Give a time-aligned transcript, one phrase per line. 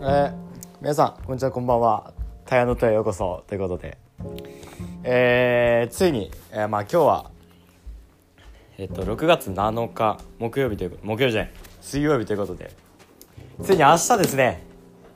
[0.00, 0.32] えー、
[0.80, 2.12] 皆さんこんにちはこんばんは。
[2.46, 3.98] タヤの塔へようこそということで。
[5.02, 7.30] えー、ついに、えー、まあ今日は
[8.78, 12.70] えっと6月7日木曜日という木曜日じゃない水曜日ということで。
[13.64, 14.62] ついに明日ですね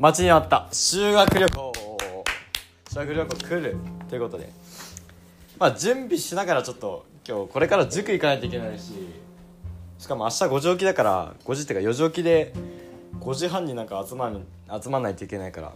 [0.01, 1.73] 待ちに待った修学旅行
[2.89, 3.77] 修学旅行来る
[4.09, 4.51] ということで。
[5.61, 8.95] まあ準備しながらちょっと今日これから塾行かないといけないし
[9.99, 12.53] しかも明日5時起きだから5時っていうか4時起きで
[13.21, 14.41] 5時半になんか集まる
[14.81, 15.73] 集まんないといけないから。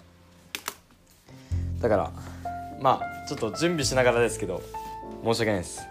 [1.80, 2.12] だから
[2.80, 4.62] まあちょっと準備しながらですけど
[5.24, 5.82] 申し訳ないです。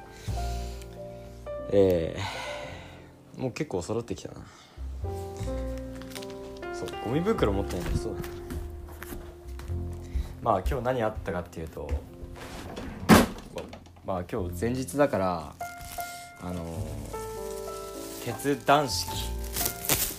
[1.72, 4.36] えー、もう結構揃ってきたな。
[6.74, 7.98] そうゴミ袋持ってないんだ。
[7.98, 8.22] そうだ。
[10.42, 11.90] まあ今日何あったかっていうと
[14.06, 15.56] まあ今日前日だから
[16.42, 19.10] あのー、決断式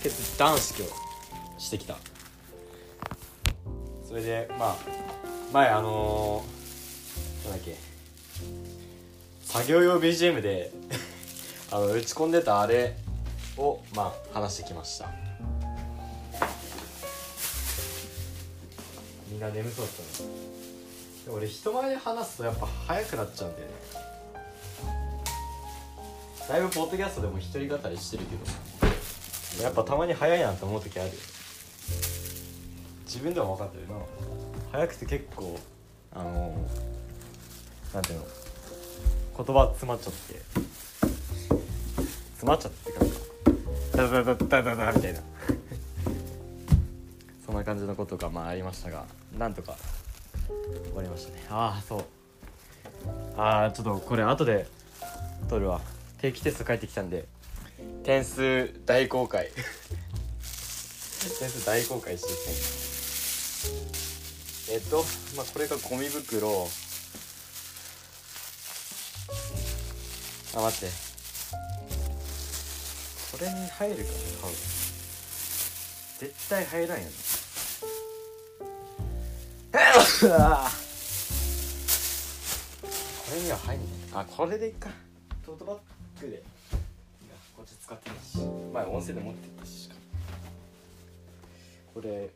[0.03, 0.87] 決断式を
[1.59, 1.97] してきた。
[4.07, 4.76] それでまあ
[5.52, 7.76] 前あのー、なんだっけ。
[9.43, 10.73] 作業用 BGM で
[11.71, 12.96] あの打ち込んでたあれ
[13.57, 15.10] をまあ話してきました。
[19.29, 20.29] みんな眠そうだったの
[21.24, 23.74] でも俺人前で話すとやっぱ早くなっちゃうんだよね。
[26.48, 28.37] だいぶポッドキャストでも一人語りしてるけ
[29.57, 31.15] どやっぱたまに早いなって思う時あるよ。
[33.17, 33.95] 自分でも分かってるな。
[34.73, 35.59] 早くて結構
[36.13, 36.55] あの
[37.95, 38.27] なんていうの？
[39.39, 40.35] 言葉詰まっちゃって。
[42.35, 43.01] 詰まっちゃってか
[43.97, 45.21] ダダダダダダみたいな。
[47.47, 49.07] そんな感じのことがまあありましたが
[49.39, 49.79] なんとか
[50.85, 51.43] 終わりましたね。
[51.49, 52.05] ああそう。
[53.39, 54.67] ああちょっとこれ後で
[55.49, 55.81] 撮るわ
[56.19, 57.25] 定期テスト返ってきたんで
[58.05, 59.49] 点数大公開。
[61.39, 62.96] 点数大公開してですね。
[64.71, 65.05] えっと
[65.37, 66.69] まあこれがゴミ袋。
[70.54, 70.94] あ待って。
[73.37, 74.06] これに入るかな
[74.41, 74.55] 多分。
[76.19, 77.10] 絶対入らんよね。
[79.76, 80.26] こ
[83.34, 84.88] れには入んないあこれでいいか。
[85.44, 85.78] トートバッ
[86.22, 86.43] グで。
[87.55, 88.38] こっち使ってないし。
[88.72, 89.94] 前音声で持ってたししか。
[91.93, 92.31] これ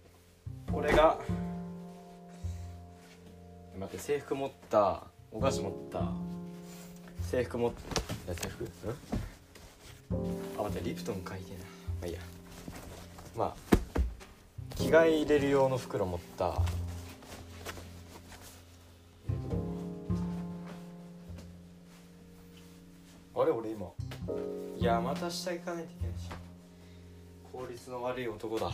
[0.73, 1.19] これが
[3.79, 6.03] 待って制服持ったお菓子持った
[7.23, 7.73] 制服持っ
[8.27, 8.69] た制服？
[10.59, 12.21] あ待ってリプトン書いてなまあいいや。
[13.37, 13.55] まあ
[14.77, 16.63] 着替え入れる用の袋持った。
[23.37, 23.87] あれ俺今
[24.79, 26.29] いやまた下行かないといけないし。
[27.53, 28.71] 効率の悪い男だ。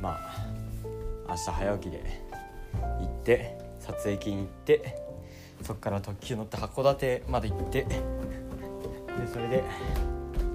[0.00, 0.52] まあ。
[1.32, 2.20] 明日早起きで
[3.00, 4.96] 行って撮影機に行って
[5.62, 7.96] そっから特急乗って函館まで行ってで
[9.32, 9.64] それで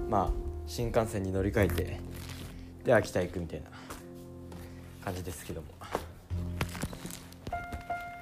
[0.08, 0.30] まあ
[0.68, 2.00] 新幹線に乗り換えて
[2.84, 3.66] で秋田行くみたいな
[5.04, 5.68] 感じですけども。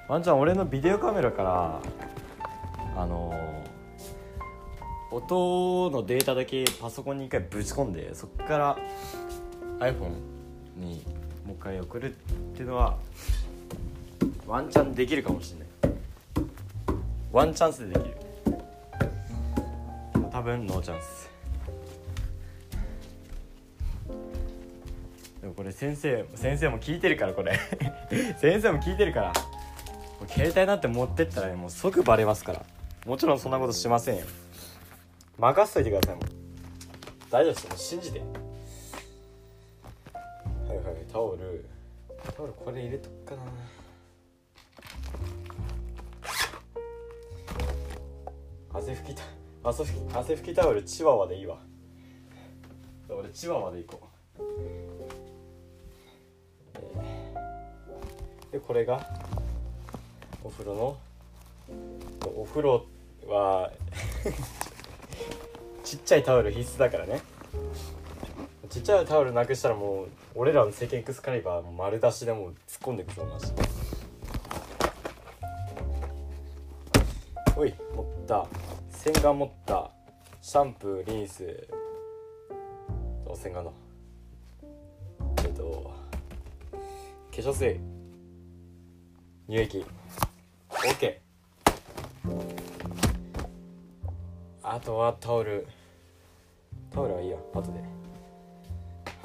[0.07, 1.81] ワンちゃん俺のビデオカメラから
[2.95, 3.33] あの、
[5.11, 8.77] 音のデータだけパソコンに一回ぶち込んでそっから
[9.79, 10.09] iPhone
[10.75, 11.03] に
[11.45, 12.13] もう一回送るっ
[12.55, 12.97] ていうのは
[14.45, 15.67] ワンチャンできるかもしれない。
[17.31, 18.17] ワンチャンスでできる。
[20.31, 21.29] 多分ノーチャンス。
[25.41, 27.59] でもこれ先生先生も聞いてるからこれ。
[28.39, 29.33] 先生も聞いてるから。
[30.29, 32.65] 携帯なんて持ってったら、もう即バレますから。
[33.05, 34.25] もちろんそんなことしませんよ。
[35.37, 36.15] 任せといてください。
[36.15, 36.25] もう。
[37.29, 37.67] 大丈夫です。
[37.67, 38.46] もう信じて。
[41.17, 41.65] タオル。
[42.35, 43.41] タオルこれ入れとくかな。
[48.71, 49.23] 汗拭きた
[49.63, 51.57] 汗拭き汗拭きタオルチワワでいいわ。
[53.09, 53.99] 俺チワワでいこ
[54.37, 59.03] う、えー、でこれが
[60.43, 60.97] お風呂の
[62.35, 62.85] お風呂
[63.25, 63.71] は
[65.83, 67.36] ちっちゃいタオル必須だからね。
[68.87, 71.71] ちゃいタオルなくしたらもう俺らの世間エクスカリバー。
[71.73, 73.51] 丸出しでもう突っ込んでくぞマジ
[77.57, 78.47] おい持った
[78.89, 79.91] 洗顔持った
[80.41, 81.67] シャンプーリンス
[83.35, 83.73] 洗顔の
[85.43, 85.93] えっと
[87.29, 87.81] 化粧水
[89.49, 89.85] 乳液
[90.69, 91.17] OK
[94.63, 95.67] あとはタオル。
[96.89, 97.37] タオルはいいよ。
[97.53, 97.96] 後で。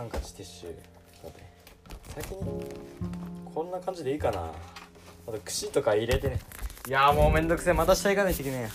[0.03, 0.75] ハンカチティッシュ。
[1.23, 1.43] だって。
[2.21, 2.65] 先に
[3.55, 4.51] こんな感じでいいかな。
[5.29, 6.41] あと串とか入れてね。
[6.89, 7.73] いやもうめんどくせえ。
[7.73, 8.71] また下行かないといけねえ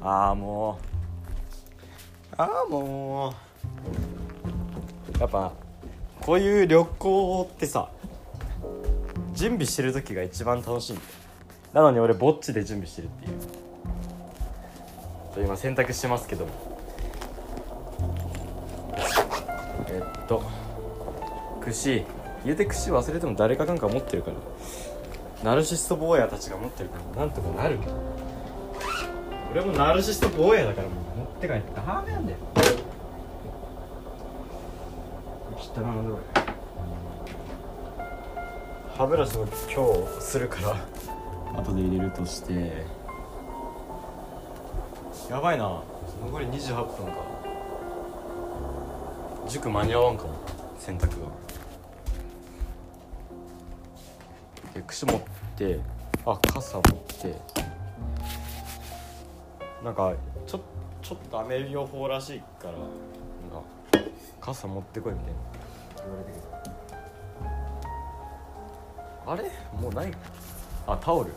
[0.00, 2.34] ああもう。
[2.38, 3.34] ああも
[5.14, 5.20] う。
[5.20, 5.52] やっぱ
[6.22, 7.90] こういう旅行ってさ
[9.34, 10.98] 準備してる時が一番楽しい。
[11.74, 13.26] なのに俺ぼっちで準備してるって
[15.40, 15.44] いう。
[15.44, 16.46] 今洗濯してますけど。
[16.46, 16.75] え
[20.26, 20.42] っと
[21.60, 22.04] 串
[22.44, 24.36] 家で串忘れても誰かなんか持ってるから。
[25.44, 27.78] ナルシスト坊やたちが持ってるからなんとかなる
[29.52, 32.38] 俺もナルシスト坊やだからもう持って帰ってダメなんだよ。
[35.58, 36.18] 汚なの
[38.96, 40.76] 歯ブラシを今日するから。
[41.60, 42.86] 後で入れるとして。
[45.30, 45.82] やばいな。
[46.22, 47.25] 残り28分か
[49.48, 50.34] 塾間に合わんかも
[50.78, 51.28] 洗濯が。
[54.74, 55.20] で串持っ
[55.56, 55.80] て
[56.26, 56.82] あ傘持っ
[57.18, 57.34] て
[59.82, 60.14] なんか
[60.46, 60.60] ちょ
[61.00, 64.10] ちょっと雨予報らしいからなんか
[64.40, 65.38] 傘持ってこいみたいな。
[66.04, 66.40] 言われてけ
[69.24, 69.50] どあれ？
[69.80, 70.12] もうない？
[70.86, 71.32] あタオル。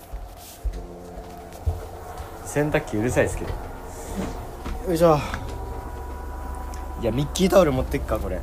[2.45, 3.51] 洗濯機うるさいですけど。
[4.87, 5.17] よいしょ。
[7.01, 8.41] いやミッキータオル持ってっかこれ。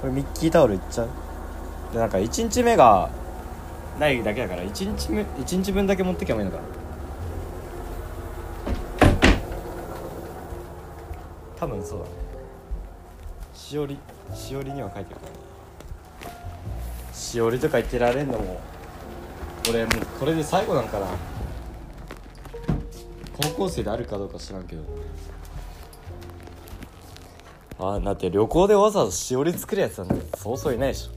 [0.00, 1.08] これミッキータオルいっちゃう？
[1.92, 3.10] でなんか1日目が
[3.98, 6.62] ないだけだから1日目1日分だけ持ってけばいいのかな。
[11.58, 12.10] 多分そうだね。
[13.54, 13.98] しおり
[14.34, 18.60] しおりには書いてるからしおりとか言ってられんのも
[19.68, 21.06] 俺もうこれで最後なんかな。
[23.40, 24.82] 高校生であるかどうか知らんけど。
[27.84, 31.12] あだって旅行でわざわざしおり作るやつなんてそうそういないでしょ。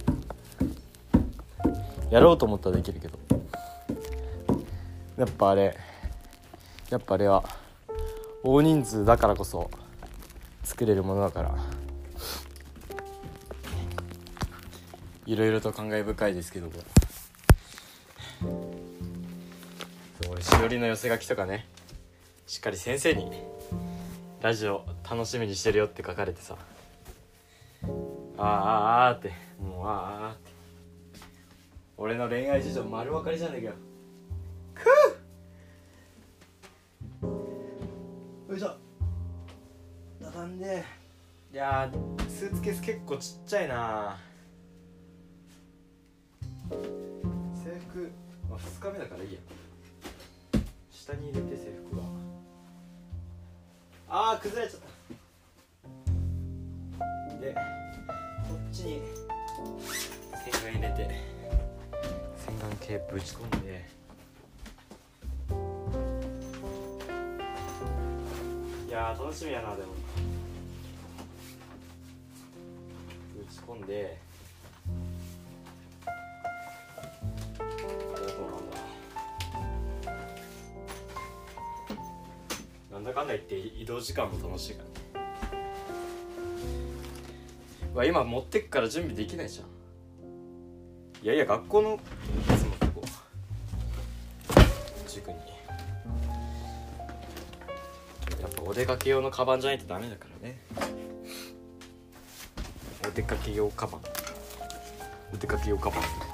[2.12, 3.20] やろうと思ったらできるけど。
[5.18, 5.78] やっぱあれ
[6.90, 7.44] やっぱあれは
[8.44, 9.70] 大人数だからこそ
[10.64, 11.56] 作れるものだから。
[15.26, 16.70] いろいろと感慨深いですけど
[20.30, 21.68] 俺しおりの寄せ書きとかね
[22.46, 23.32] しっかり先生に
[24.46, 26.56] ラジオ楽しみにしてるよって書かれてさ。
[27.82, 29.32] あーあーあーって。
[29.60, 30.52] もうあーあーって。
[31.98, 33.74] 俺の恋愛事情丸分かりじゃねえかよ。
[34.76, 34.88] く
[38.48, 38.76] うよいしょ。
[40.22, 40.84] 畳んで。
[41.52, 44.16] いやースーツケース結構ちっちゃいな
[46.70, 46.76] 制
[47.90, 48.12] 服、
[48.48, 49.40] まあ、2日目だからいいや。
[50.92, 52.15] 下に入れて制服は
[54.18, 54.88] あー崩れちゃった。
[57.42, 57.60] でこ
[58.56, 59.02] っちに
[60.32, 61.22] 洗顔入れて
[62.38, 63.86] 洗顔系ぶち込んで
[68.88, 69.90] いやー楽しみやなでも。
[73.36, 74.18] ぶち込んで
[83.06, 84.96] だかんだ言って移動時間も楽しいからね。
[87.94, 89.68] わ今持ってっから準備できないじゃん。
[91.24, 91.98] いやいや学校のや
[92.58, 93.08] つもここ。
[95.08, 95.38] 塾に。
[98.42, 100.60] やっぱお出かけ用のカバンじゃないとダメだからね。
[103.08, 104.02] お出かけ用カバン。
[105.32, 106.25] お出かけ用カバン。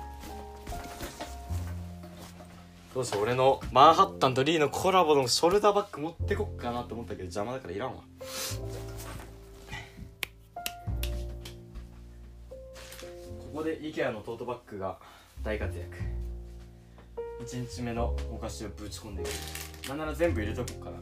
[2.93, 8.01] どうしよう俺のマンハッタンとリーのコラボのショルダーバッグ持ってこっかなって思ったけど邪魔だからいらんわ。
[13.53, 14.98] ここで IKEA のトートバッグが
[15.41, 15.95] 大活躍。
[17.45, 19.29] 1日目のお菓子をぶち込んでいく。
[19.88, 20.98] なんなら全部入れとこうかな。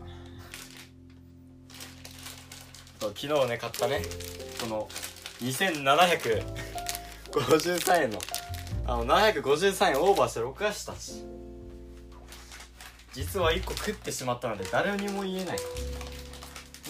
[3.00, 4.03] そう昨日ね買ったね。
[4.62, 4.88] この
[5.41, 8.19] 2753円の。
[8.86, 11.25] あの753円オーバーしたお菓子たち
[13.19, 15.57] 実は1個食ってしまったので誰にも言えない。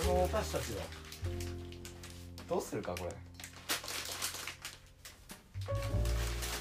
[0.05, 0.83] このお菓子たちは？
[2.47, 3.09] どうするかこれ。
[3.09, 3.09] い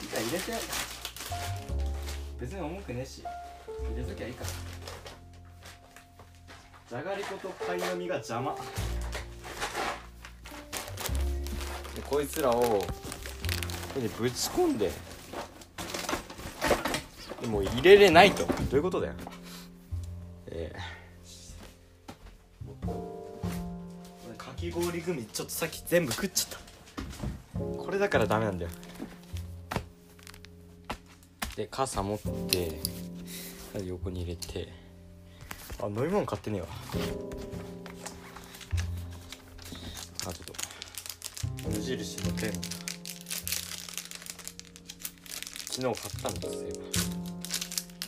[0.06, 0.52] いか入れて。
[2.40, 3.22] 別に重くねえし。
[3.22, 3.28] 入
[3.94, 4.50] れときゃいいから。
[6.88, 8.54] じゃがりことパイの実が邪魔。
[8.54, 8.60] で
[12.08, 12.86] こいつらをこ
[14.08, 14.90] ぶち込んで
[17.42, 18.46] でも入れれないと。
[18.46, 19.12] どういうことだよ
[20.58, 20.74] て
[24.36, 27.60] かき氷グミちょっとさっき全部食っちゃった。
[27.60, 28.70] これだからダメなんだよ。
[31.54, 32.80] で傘持って
[33.86, 34.72] 横に入れて。
[35.80, 36.66] あ飲み物買ってねえわ。
[40.26, 40.52] あっと。
[41.68, 42.52] 無印のペン。
[45.70, 46.70] 昨日買ったんですよ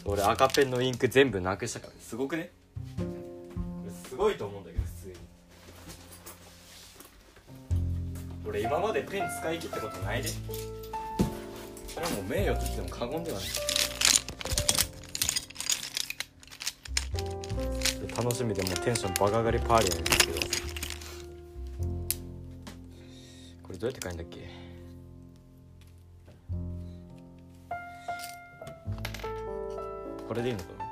[0.05, 1.93] 俺赤ペンのインク全部なくしたから。
[2.01, 2.51] すごくね？
[4.09, 5.15] すごいと思うんだけど普通に。
[8.47, 10.29] 俺今までペン使い切ったことないで。
[10.29, 13.49] それはもう名誉と言っても過言ではない。
[18.17, 20.41] 楽しみでもうテンションバカ上がりパーリーなんですけど。
[23.63, 24.70] これどうやって買えんだっけ？
[30.31, 30.85] これでいいのかな？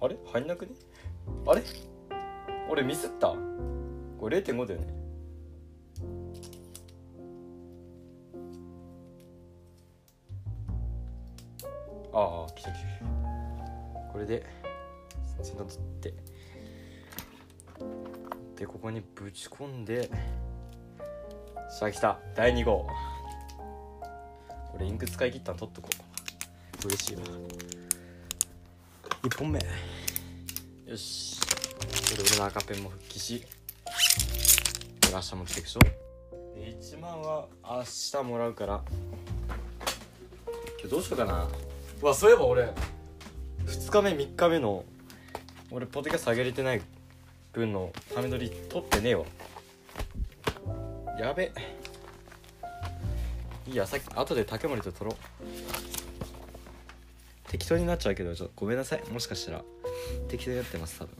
[0.00, 0.16] あれ？
[0.26, 0.72] 入んなくね？
[1.46, 1.62] あれ？
[2.68, 3.28] 俺ミスった？
[4.18, 4.86] これ0.5だよね。
[12.12, 13.06] ああ来た来た来た。
[14.12, 14.44] これで
[15.44, 16.14] 先端取って。
[18.56, 20.10] でここにぶち込んで。
[21.70, 22.18] さあ来た。
[22.34, 22.84] 第2号。
[24.72, 25.88] これインク使い切ったの取っとこ
[26.84, 26.88] う。
[26.88, 27.22] 嬉しいな。
[29.22, 29.60] 1本目。
[30.86, 31.38] よし。
[31.40, 31.46] こ
[32.16, 33.44] れ俺の赤ペンも復帰し。
[35.12, 35.80] 明日持っていくでしょ。
[35.80, 35.90] で
[36.80, 38.80] 1万は明日もらうから。
[40.80, 41.46] 今日どうしようかな。
[42.00, 42.64] うわそういえば俺
[43.66, 44.84] 2日目3日目の
[45.70, 46.82] 俺ポッドキャスト上げれてない
[47.52, 49.24] 分のため撮り撮ってねえわ。
[51.20, 51.52] やべ
[53.66, 55.14] いいやさっき後で竹森と撮ろう。
[57.48, 59.02] 適当になっちゃうけどちょっとごめんなさい。
[59.10, 59.62] もしかしたら
[60.28, 61.16] 適当になってます多分。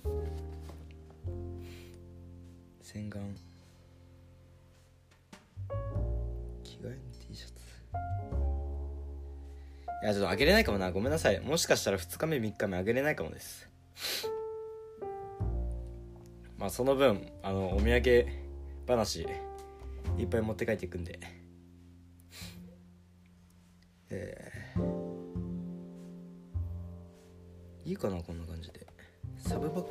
[2.82, 3.22] 洗顔。
[6.64, 6.96] 着替えの
[7.28, 7.52] T シャツ。
[10.02, 10.90] いやちょっとあげれないかもな。
[10.90, 11.40] ごめんなさい。
[11.40, 13.68] もしかしたら2日目3日目あげれないかもです。
[16.58, 18.26] まあその分あのお土産
[18.88, 19.26] 話
[20.18, 21.20] いっぱい持って帰っていくんで。
[24.14, 28.86] えー、いいかなこんな感じで。
[29.38, 29.90] サブバッグ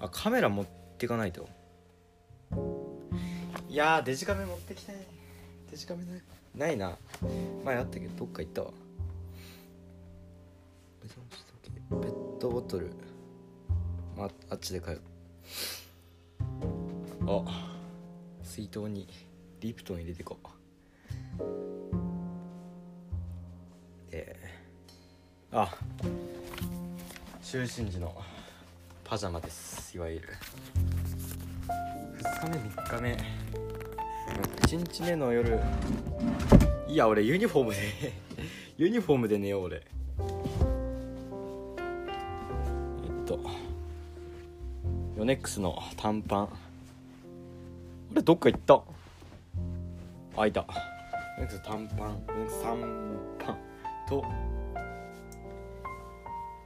[0.00, 1.48] あカメラ持っていかないと。
[3.68, 4.96] いやーデジカメ持ってきたい。
[5.70, 6.22] デジカメない。
[6.54, 6.96] ないな。
[7.64, 8.70] 前あったけどどっか行ったわ。
[11.88, 12.90] ペットボトル、
[14.16, 15.00] まあ、あっちで買う。
[17.26, 17.44] あ
[18.42, 19.08] 水筒に
[19.60, 20.46] リプトン入れてこう
[24.16, 24.34] で
[25.52, 25.68] あ
[27.42, 28.14] 就寝時の
[29.04, 30.28] パジャマですいわゆる。
[32.18, 33.16] 2日目3日目
[34.62, 35.60] 1日目の夜。
[36.88, 37.78] いや俺ユニフォームで。
[38.78, 39.76] ユニフォームで寝よう俺。
[39.76, 39.84] えっ
[43.26, 43.38] と
[45.16, 46.48] ヨネックスの短パン。
[48.12, 48.82] 俺どっか行った。
[50.40, 50.62] あいた。
[51.38, 52.24] ヨネックス短パン。
[52.28, 53.25] ヨネックス短
[54.08, 54.24] と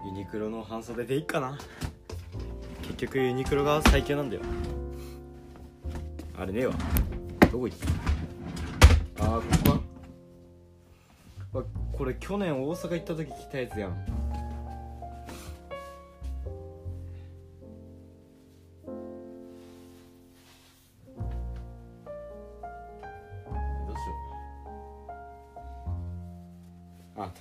[0.05, 1.59] ユニクロの半袖でいいかな。
[2.83, 4.43] 結局ユニクロが最強なんだよ。
[6.39, 6.75] あれねえわ。
[7.53, 7.79] どこ行っ
[9.17, 9.25] た？
[9.25, 9.43] ああこ
[11.53, 14.30] こはこれ去年大阪行った時着たやつやん。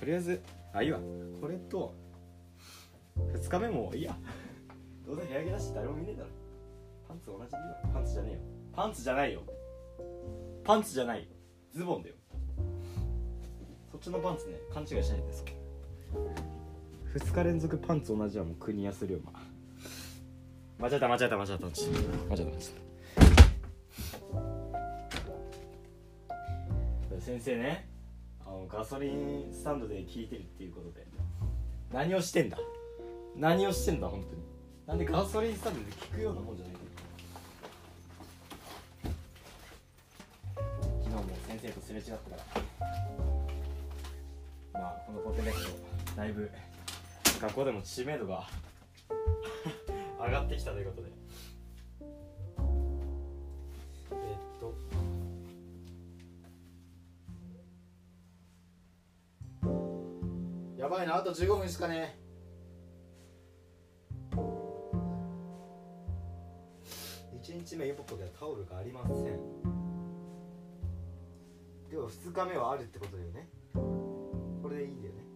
[0.00, 0.40] とりあえず
[0.72, 0.98] あいいわ。
[1.40, 1.94] これと
[3.18, 4.16] 2日目もいいや。
[5.06, 6.30] どうせ部屋着だし誰も見ねえだろ。
[7.06, 8.40] パンツ同じでいいわパンツじゃねえよ。
[8.72, 9.42] パンツじゃないよ。
[10.64, 11.20] パンツじゃない。
[11.20, 11.26] よ
[11.72, 12.14] ズボンだよ。
[13.90, 15.44] そっちのパンツね勘違いしないでです
[17.14, 19.32] 2日連続パンツ同じはもう国安龍馬
[20.78, 21.88] 間違えた間違えた間違えた間違え
[22.28, 22.52] た間違え
[27.16, 27.88] た先生ね
[28.50, 31.06] あのガソリンスタンドで聞いてるっていうことで。
[31.92, 32.58] 何をしてんだ？
[33.36, 34.42] 何をしてんだ本当に。
[34.86, 36.74] なんでガソリンスタンドで聞くようなもんじゃない
[41.02, 42.20] 昨日も先生とすれ違ったか
[44.74, 44.80] ら。
[44.80, 46.50] まあこのポテレットだいぶ
[47.40, 48.48] 学校でも知名度が
[50.20, 51.19] 上がってきたということで
[60.90, 62.18] ばいなあと15分しかね。
[67.42, 69.24] 1日目湯ポコではタオルがありません。
[71.88, 73.48] でも2日目はあるってことだよね。
[73.72, 75.29] これでいいんだよね。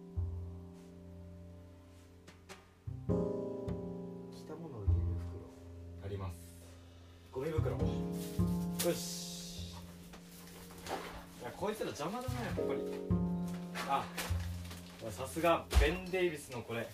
[15.15, 16.85] さすがベン・デイビスのこれ。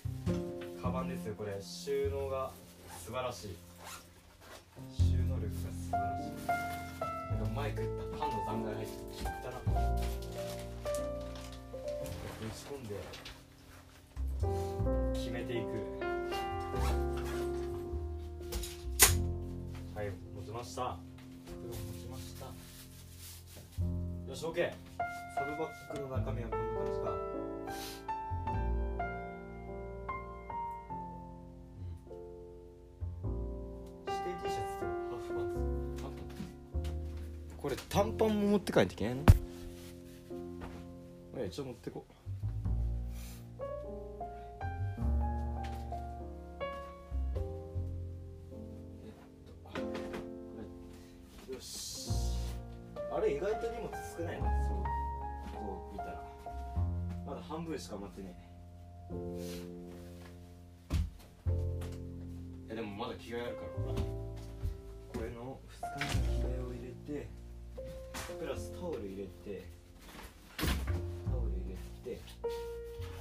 [0.80, 1.60] カバンですよこれ。
[1.60, 2.52] 収納が
[3.04, 3.58] 素晴らしい。
[4.96, 6.32] 収納力が素晴らしい。
[7.34, 7.82] なんかマイク
[8.20, 9.58] パンの残骸入って切ったな。
[12.38, 12.94] 打ち込んで
[15.20, 15.66] 決めていく。
[19.96, 20.96] はい持ちました。
[21.48, 22.46] 袋持ちました。
[22.46, 24.72] よし OK
[25.34, 27.41] サブバッグの中身はこんな感じか。
[37.92, 39.24] 短パンも持って帰っていけないの？
[41.36, 42.06] え一応持ってこ。
[43.60, 43.64] え
[49.10, 49.12] っ
[49.46, 49.74] とこ
[51.50, 52.10] れよし。
[53.14, 54.48] あれ意外と荷物少ないな。
[54.66, 54.78] そう
[55.54, 56.24] こう見たら。
[57.28, 58.34] まだ半分しか余ってね
[62.70, 62.76] え。
[62.76, 63.68] でもまだ着替えあるから。
[65.14, 67.41] これの2日目の着替えを入れて。
[68.40, 69.68] プラスタオル入れて
[70.58, 71.76] タオル入れ
[72.16, 72.20] て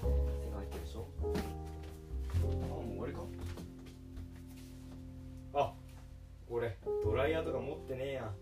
[0.01, 1.07] 手が入ってるでしょ？
[1.23, 1.27] あ
[2.67, 3.21] もう終わりか？
[5.55, 5.75] あ
[6.49, 8.33] 俺ドライヤーとか持ってねえや。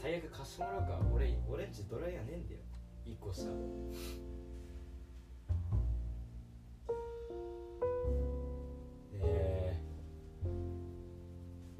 [0.00, 1.00] 最悪貸してもらうか。
[1.14, 2.60] 俺俺んちドライヤーねえんだよ。
[3.06, 3.50] 1個しか
[9.20, 10.48] えー、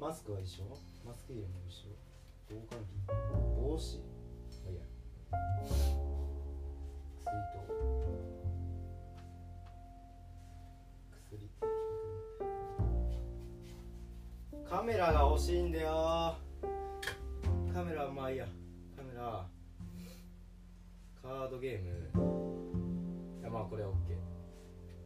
[0.01, 0.63] マスクは一緒
[1.05, 1.89] マスク入れも一緒
[2.53, 2.85] 防寒着
[3.59, 3.97] 帽子
[4.63, 4.81] まあいいや
[11.31, 11.63] 水筒薬
[14.69, 16.35] カメラが欲しいんだよ。
[17.73, 18.09] カメラ。
[18.11, 18.45] まあいいや
[18.95, 19.47] カメラ。
[21.21, 21.89] カードゲーム。
[23.41, 23.93] いやまあこれは OK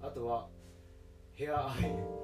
[0.05, 0.49] あとは
[1.33, 2.16] ヘアアイ。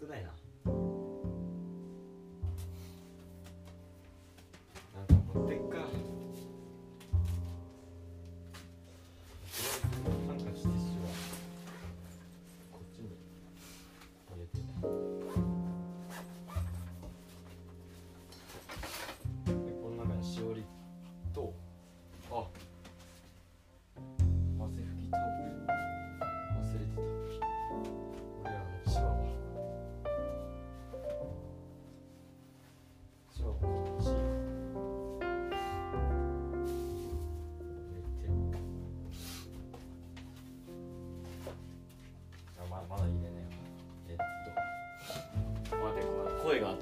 [0.00, 0.30] 少ないな。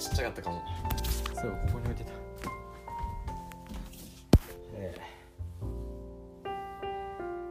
[0.00, 0.62] ちっちゃかったかも。
[1.34, 2.12] そうここに置いてた。
[4.74, 5.00] ええ。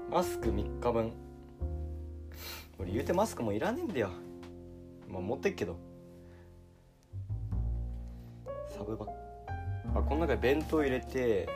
[0.10, 1.14] マスク3日分。
[2.80, 4.10] 俺言うてマスクもいらねえんだよ。
[5.08, 5.78] まあ持ってっけど。
[8.76, 9.14] サブバッグ
[10.00, 11.48] あこの中に弁当入れて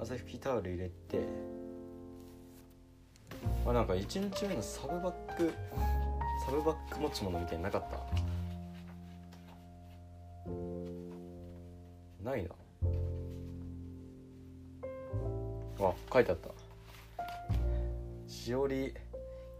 [0.00, 1.20] 朝拭きタオル入れて。
[3.64, 5.52] あなんか1日目のサブバッグ
[6.44, 8.27] サブバッグ持ち物みたいになかった？
[12.28, 12.50] ないな。
[15.80, 16.50] あ書いてあった。
[18.26, 18.92] しおり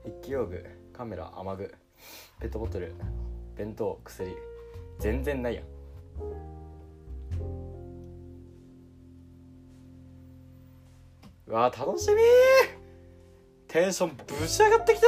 [0.03, 1.75] 筆記用具カメラ雨具
[2.41, 2.93] ペットボトル
[3.57, 4.37] 弁当薬。
[4.99, 5.65] 全然ないやん。
[11.47, 12.17] うわ楽しみ
[13.69, 15.07] テンションぶち上がってきた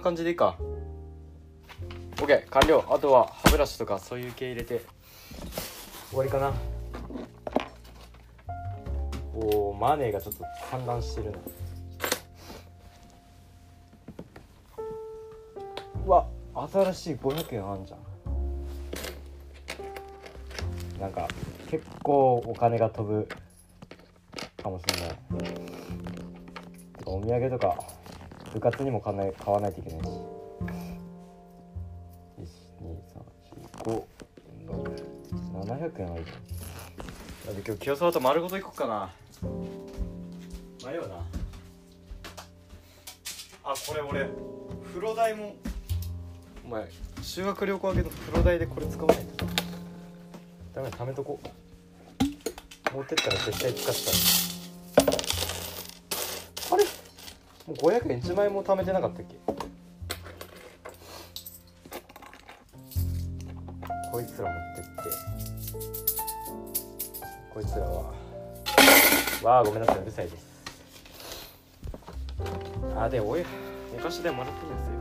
[0.00, 0.56] な感じでいいか。
[2.16, 2.84] OK 完了。
[2.90, 4.80] あとは歯ブラシとかそういう系入れて。
[6.08, 6.54] 終わりかな。
[9.34, 11.38] おおマネーがちょっと散乱してるな。
[16.06, 16.26] うわ
[16.72, 18.00] 新しい500円あんじゃん。
[20.98, 21.28] なんか
[21.70, 23.28] 結構お金が飛ぶ
[24.62, 25.18] かもしれない。
[27.04, 27.76] お土産とか
[28.52, 30.08] 部活にも買わない買わないといけないし。
[33.84, 36.34] 1234570円あるじん
[37.54, 39.10] だ今日清沢と丸ごと行こっかな。
[40.86, 41.16] 迷うな。
[43.62, 44.26] あこれ俺
[44.88, 45.54] 風呂代も
[46.64, 46.88] お前
[47.22, 49.44] 修学旅行あげと風呂代でこれ使わないと。
[50.74, 51.38] ダメ貯めとこ
[52.92, 54.12] 持ってったら絶対使ってた
[57.70, 59.36] もう500円1万円も貯めてなかったっけ？
[64.10, 64.90] こいつら持ってって。
[67.54, 68.12] こいつらは。
[69.44, 70.44] わあごめんなさいうるさいです。
[72.96, 73.44] あでおや
[73.96, 74.94] お菓子でもらってるんですよ。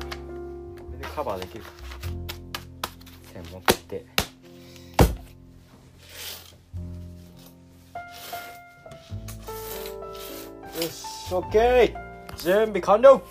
[0.77, 1.63] これでカバーできる。
[1.63, 1.71] か
[3.33, 4.05] 線持って。
[10.75, 12.08] よしオッケー。
[12.39, 13.21] 準備完了。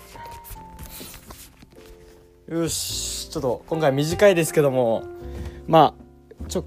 [2.47, 5.03] よしちょっと今回短いですけども。
[5.67, 5.95] ま
[6.39, 6.65] あちょ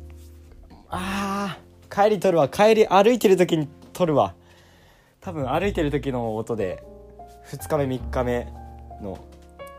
[0.88, 2.48] あー帰り撮るわ。
[2.48, 4.34] 帰り歩いてる時に撮るわ。
[5.20, 6.82] 多分歩いてる時の音で
[7.50, 8.52] 2日目3日目
[9.00, 9.18] の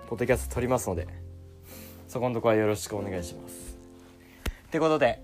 [0.07, 1.07] ポッドキャスト撮りますので
[2.07, 3.77] そこのとこはよろしくお願いします。
[4.67, 5.21] ってことで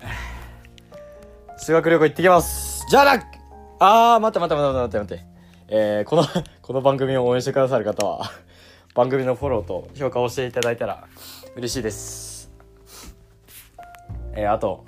[1.58, 2.86] 修学旅行行ってきます。
[2.90, 3.24] じゃあな
[3.80, 5.39] あー待って待って待って待って待って。
[5.72, 6.24] えー、この
[6.64, 8.32] この番組を応援してくださる方は
[8.96, 11.08] 番組のフォローと評価をしていただいたら
[11.56, 12.52] 嬉しいです。
[14.34, 14.84] えー、あと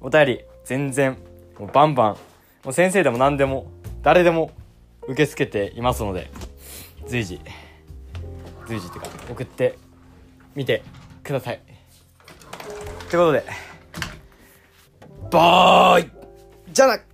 [0.00, 1.18] お便り全然
[1.58, 2.16] もうバンバン
[2.64, 3.66] もう先生でも何でも
[4.02, 4.52] 誰でも
[5.02, 6.30] 受け付けていますので
[7.06, 7.38] 随時
[8.66, 9.76] 随時っていうか送って
[10.54, 10.82] みて
[11.22, 11.56] ください。
[11.56, 13.44] ってことで
[15.30, 16.10] バーイ！
[16.72, 17.11] じゃあな。